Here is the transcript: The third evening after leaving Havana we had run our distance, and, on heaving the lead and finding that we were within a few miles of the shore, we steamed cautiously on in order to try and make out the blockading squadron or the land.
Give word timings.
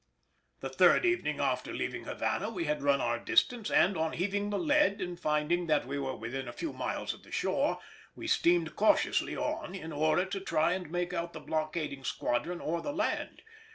The 0.61 0.69
third 0.69 1.05
evening 1.05 1.39
after 1.39 1.71
leaving 1.71 2.05
Havana 2.05 2.49
we 2.49 2.65
had 2.65 2.81
run 2.81 2.99
our 3.01 3.19
distance, 3.19 3.69
and, 3.69 3.95
on 3.95 4.13
heaving 4.13 4.49
the 4.49 4.57
lead 4.57 4.99
and 4.99 5.19
finding 5.19 5.67
that 5.67 5.85
we 5.85 5.99
were 5.99 6.15
within 6.15 6.47
a 6.47 6.51
few 6.53 6.73
miles 6.73 7.13
of 7.13 7.21
the 7.21 7.31
shore, 7.31 7.77
we 8.15 8.25
steamed 8.25 8.75
cautiously 8.75 9.37
on 9.37 9.75
in 9.75 9.91
order 9.93 10.25
to 10.25 10.39
try 10.39 10.73
and 10.73 10.89
make 10.89 11.13
out 11.13 11.33
the 11.33 11.39
blockading 11.39 12.03
squadron 12.03 12.59
or 12.59 12.81
the 12.81 12.91
land. 12.93 13.43